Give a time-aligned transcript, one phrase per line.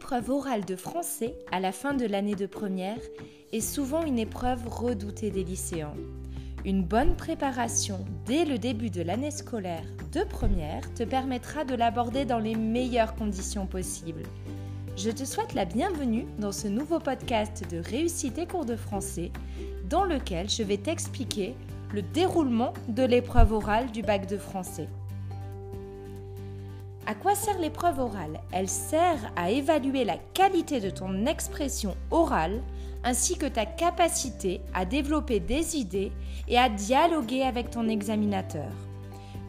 [0.00, 2.98] L'épreuve orale de français à la fin de l'année de première
[3.52, 5.92] est souvent une épreuve redoutée des lycéens.
[6.64, 12.24] Une bonne préparation dès le début de l'année scolaire de première te permettra de l'aborder
[12.24, 14.22] dans les meilleures conditions possibles.
[14.96, 19.30] Je te souhaite la bienvenue dans ce nouveau podcast de Réussite et cours de français
[19.90, 21.54] dans lequel je vais t'expliquer
[21.92, 24.88] le déroulement de l'épreuve orale du bac de français.
[27.10, 28.40] À quoi sert l'épreuve orale?
[28.52, 32.62] Elle sert à évaluer la qualité de ton expression orale
[33.02, 36.12] ainsi que ta capacité à développer des idées
[36.46, 38.70] et à dialoguer avec ton examinateur.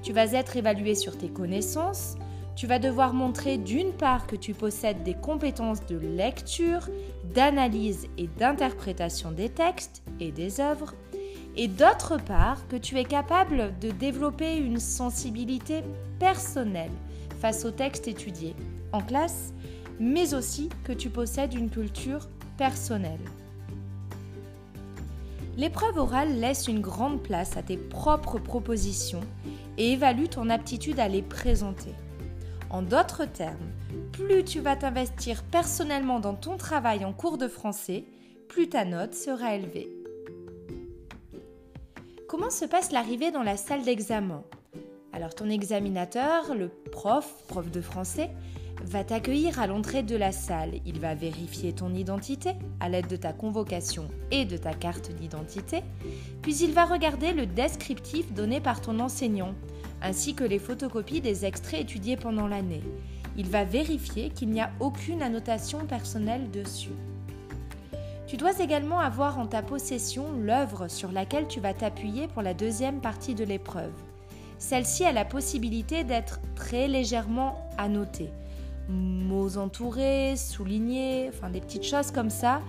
[0.02, 2.16] Tu vas être évalué sur tes connaissances,
[2.56, 6.90] tu vas devoir montrer d'une part que tu possèdes des compétences de lecture,
[7.36, 10.96] d'analyse et d'interprétation des textes et des œuvres,
[11.56, 15.84] et d'autre part que tu es capable de développer une sensibilité
[16.18, 16.90] personnelle
[17.42, 18.56] face au texte étudié
[18.94, 19.54] en classe,
[20.00, 23.20] mais aussi que tu possèdes une culture personnelle.
[25.58, 29.22] L'épreuve orale laisse une grande place à tes propres propositions
[29.78, 31.94] et évalue ton aptitude à les présenter.
[32.70, 33.72] En d'autres termes,
[34.14, 38.06] plus tu vas t'investir personnellement dans ton travail en cours de français,
[38.48, 39.92] plus ta note sera élevée.
[42.30, 44.44] Comment se passe l'arrivée dans la salle d'examen?
[45.14, 48.30] Alors ton examinateur, le prof, prof de français,
[48.84, 50.80] va t'accueillir à l'entrée de la salle.
[50.86, 55.84] Il va vérifier ton identité à l'aide de ta convocation et de ta carte d'identité,
[56.42, 59.54] puis il va regarder le descriptif donné par ton enseignant,
[60.02, 62.84] ainsi que les photocopies des extraits étudiés pendant l'année.
[63.38, 66.90] Il va vérifier qu'il n'y a aucune annotation personnelle dessus.
[68.28, 72.54] Tu dois également avoir en ta possession l'œuvre sur laquelle tu vas t'appuyer pour la
[72.54, 73.92] deuxième partie de l'épreuve.
[74.62, 78.30] Celle-ci a la possibilité d'être très légèrement annotée.
[78.90, 82.62] Mots entourés, soulignés, enfin des petites choses comme ça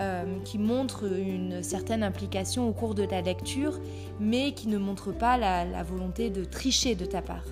[0.00, 3.78] euh, qui montrent une certaine implication au cours de ta lecture,
[4.18, 7.44] mais qui ne montrent pas la, volonté de tricher de ta part.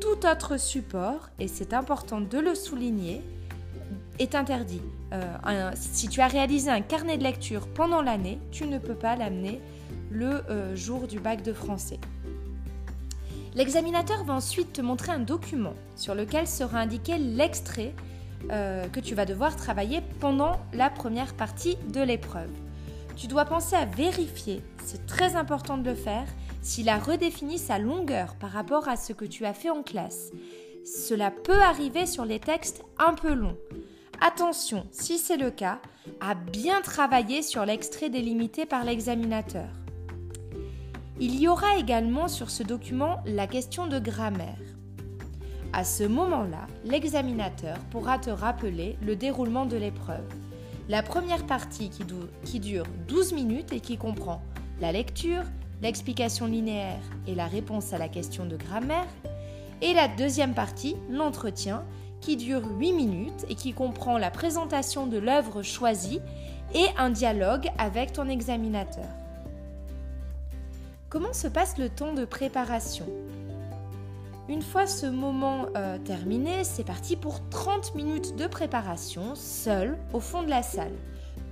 [0.00, 3.20] Tout autre support, et c'est important de le souligner,
[4.20, 4.82] est interdit.
[5.12, 9.16] Euh, si tu as réalisé un carnet de lecture pendant l'année, tu ne peux pas
[9.16, 9.60] l'amener
[10.12, 11.98] le euh, jour du bac de français.
[13.54, 17.94] L'examinateur va ensuite te montrer un document sur lequel sera indiqué l'extrait
[18.50, 22.50] euh, que tu vas devoir travailler pendant la première partie de l'épreuve.
[23.16, 26.26] Tu dois penser à vérifier, c'est très important de le faire,
[26.62, 30.32] s'il a redéfini sa longueur par rapport à ce que tu as fait en classe.
[30.84, 33.56] Cela peut arriver sur les textes un peu longs.
[34.20, 35.78] Attention, si c'est le cas,
[36.20, 39.68] à bien travailler sur l'extrait délimité par l'examinateur.
[41.20, 44.58] Il y aura également sur ce document la question de grammaire.
[45.72, 50.26] À ce moment-là, l'examinateur pourra te rappeler le déroulement de l'épreuve.
[50.88, 54.42] La première partie qui, dure 12 minutes et qui comprend
[54.80, 55.44] la lecture,
[55.82, 59.06] l'explication linéaire et la réponse à la question de grammaire,
[59.82, 61.84] et la deuxième partie, l'entretien,
[62.20, 66.20] qui dure 8 minutes et qui comprend la présentation de l'œuvre choisie
[66.74, 69.23] et un dialogue avec ton examinateur.
[71.14, 73.06] Comment se passe le temps de préparation?
[74.48, 80.18] Une fois ce moment euh, terminé, c'est parti pour 30 minutes de préparation, seul, au
[80.18, 80.90] fond de la salle,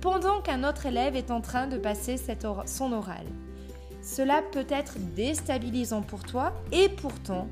[0.01, 2.17] pendant qu'un autre élève est en train de passer
[2.65, 3.25] son oral.
[4.01, 7.47] Cela peut être déstabilisant pour toi et pourtant,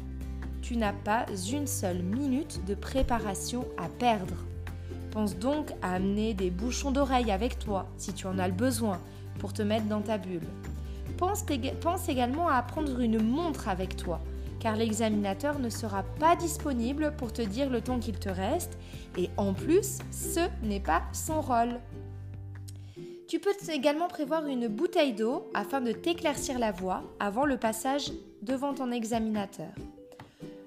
[0.61, 4.35] tu n'as pas une seule minute de préparation à perdre.
[5.11, 8.99] Pense donc à amener des bouchons d'oreille avec toi si tu en as le besoin
[9.39, 10.41] pour te mettre dans ta bulle.
[11.21, 14.19] Pense, également à prendre une montre avec toi,
[14.59, 18.75] car l'examinateur ne sera pas disponible pour te dire le temps qu'il te reste,
[19.19, 21.79] et en plus, ce n'est pas son rôle.
[23.27, 28.11] Tu peux également prévoir une bouteille d'eau afin de t'éclaircir la voix avant le passage
[28.41, 29.69] devant ton examinateur.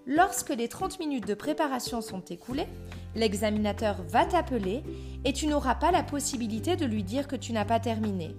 [0.06, 2.68] Lorsque les 30 minutes de préparation sont écoulées,
[3.16, 4.84] l'examinateur va t'appeler
[5.24, 8.36] et tu n'auras pas la possibilité de lui dire que tu n'as pas terminé.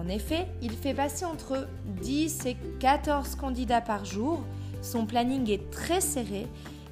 [0.00, 4.42] En effet, il fait passer entre 10 et 14 candidats par jour.
[4.80, 6.46] Son planning est très serré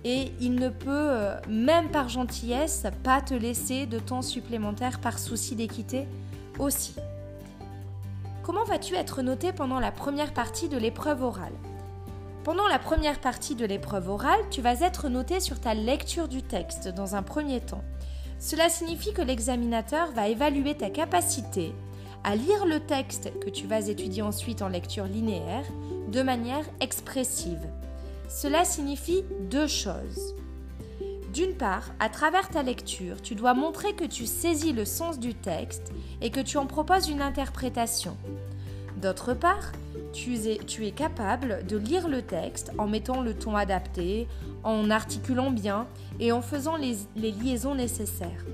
[0.04, 5.18] et il ne peut, euh, même par gentillesse, pas te laisser de temps supplémentaire par
[5.18, 6.06] souci d'équité
[6.58, 6.96] aussi.
[8.42, 11.54] Comment vas-tu être noté pendant la première partie de l'épreuve orale?
[12.44, 16.42] Pendant la première partie de l'épreuve orale, tu vas être noté sur ta lecture du
[16.42, 17.84] texte dans un premier temps.
[18.38, 21.74] Cela signifie que l'examinateur va évaluer ta capacité
[22.24, 25.64] à lire le texte que tu vas étudier ensuite en lecture linéaire
[26.08, 27.66] de manière expressive.
[28.28, 30.34] Cela signifie deux choses.
[31.32, 35.34] D'une part, à travers ta lecture, tu dois montrer que tu saisis le sens du
[35.34, 38.16] texte et que tu en proposes une interprétation.
[39.00, 39.72] D'autre part,
[40.12, 44.26] tu es, capable de lire le texte en mettant le ton adapté,
[44.64, 45.86] en articulant bien
[46.18, 48.44] et en faisant les, les liaisons nécessaires.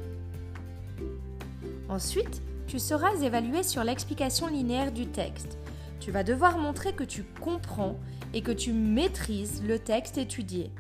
[1.88, 5.58] Ensuite, tu seras évalué sur l'explication linéaire du texte.
[6.00, 7.98] Tu vas devoir montrer que tu comprends
[8.32, 10.70] et que tu maîtrises le texte étudié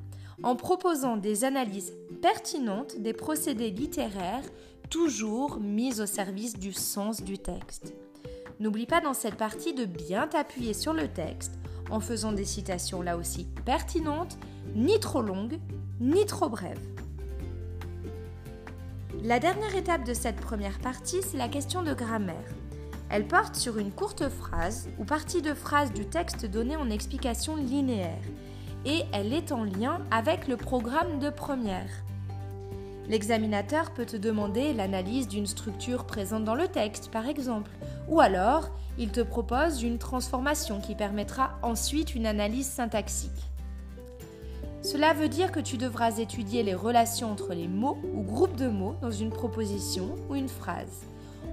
[0.42, 4.44] en proposant des analyses pertinentes des procédés littéraires
[4.90, 7.94] toujours mis au service du sens du texte.
[8.60, 11.58] N'oublie pas dans cette partie de bien t'appuyer sur le texte
[11.90, 14.38] en faisant des citations là aussi pertinentes,
[14.74, 15.58] ni trop longues,
[16.00, 16.93] ni trop brèves.
[19.26, 22.52] La dernière étape de cette première partie, c'est la question de grammaire.
[23.08, 27.56] Elle porte sur une courte phrase ou partie de phrase du texte donné en explication
[27.56, 28.20] linéaire
[28.84, 31.88] et elle est en lien avec le programme de première.
[33.08, 37.70] L'examinateur peut te demander l'analyse d'une structure présente dans le texte, par exemple,
[38.08, 38.68] ou alors
[38.98, 43.53] il te propose une transformation qui permettra ensuite une analyse syntaxique.
[44.84, 48.68] Cela veut dire que tu devras étudier les relations entre les mots ou groupes de
[48.68, 51.06] mots dans une proposition ou une phrase.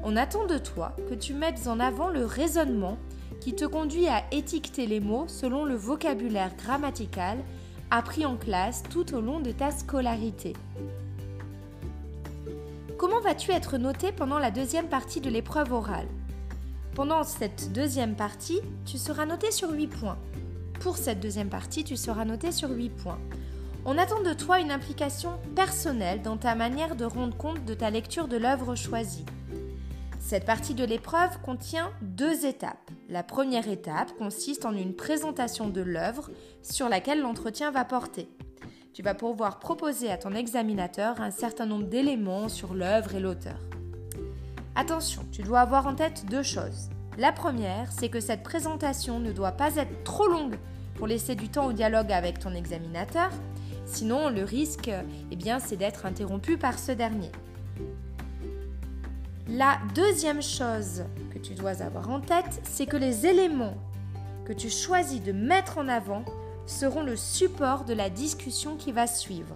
[0.03, 2.97] On attend de toi que tu mettes en avant le raisonnement
[3.39, 7.37] qui te conduit à étiqueter les mots selon le vocabulaire grammatical
[7.89, 10.51] appris en classe tout au long de ta scolarité.
[12.97, 16.07] Comment vas-tu être noté pendant la deuxième partie de l'épreuve orale?
[16.95, 20.17] Pendant cette deuxième partie, tu seras noté sur 8 points.
[20.81, 23.19] Pour cette deuxième partie, tu seras noté sur 8 points.
[23.85, 27.91] On attend de toi une implication personnelle dans ta manière de rendre compte de ta
[27.91, 29.25] lecture de l'œuvre choisie.
[30.19, 32.89] Cette partie de l'épreuve contient deux étapes.
[33.09, 36.31] La première étape consiste en une présentation de l'œuvre
[36.63, 38.27] sur laquelle l'entretien va porter.
[38.93, 43.59] Tu vas pouvoir proposer à ton examinateur un certain nombre d'éléments sur l'œuvre et l'auteur.
[44.75, 46.90] Attention, tu dois avoir en tête deux choses.
[47.17, 50.57] La première, c'est que cette présentation ne doit pas être trop longue
[50.95, 53.29] pour laisser du temps au dialogue avec ton examinateur,
[53.85, 54.89] sinon le risque,
[55.31, 57.31] eh bien, c'est d'être interrompu par ce dernier.
[59.49, 61.03] La deuxième chose
[61.33, 63.75] que tu dois avoir en tête, c'est que les éléments
[64.45, 66.23] que tu choisis de mettre en avant
[66.65, 69.55] seront le support de la discussion qui va suivre.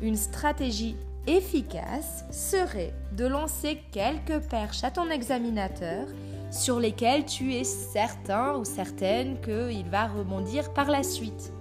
[0.00, 0.96] Une stratégie
[1.26, 6.06] efficace serait de lancer quelques perches à ton examinateur
[6.50, 11.52] sur lesquelles tu es certain ou certaine qu'il va rebondir par la suite.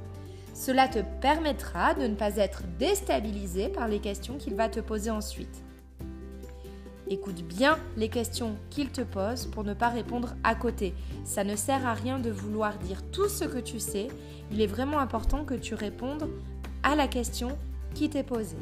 [0.54, 5.10] Cela te permettra de ne pas être déstabilisé par les questions qu'il va te poser
[5.10, 5.64] ensuite.
[7.10, 10.94] Écoute bien les questions qu'il te pose pour ne pas répondre à côté.
[11.26, 14.08] Ça ne sert à rien de vouloir dire tout ce que tu sais.
[14.52, 16.30] Il est vraiment important que tu répondes
[16.84, 17.58] à la question
[17.94, 18.56] qui t'est posée.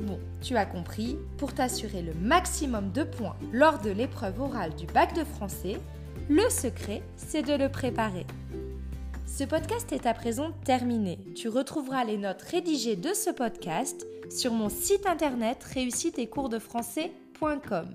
[0.00, 4.86] Bon, tu as compris, pour t'assurer le maximum de points lors de l'épreuve orale du
[4.86, 5.78] bac de français,
[6.28, 8.26] le secret, c'est de le préparer.
[9.26, 11.18] Ce podcast est à présent terminé.
[11.34, 17.88] Tu retrouveras les notes rédigées de ce podcast sur mon site internet réussite-et-cours-de-français.com.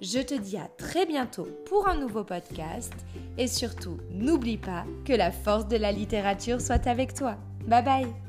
[0.00, 2.92] Je te dis à très bientôt pour un nouveau podcast
[3.36, 7.34] et surtout n'oublie pas que la force de la littérature soit avec toi.
[7.66, 8.27] Bye bye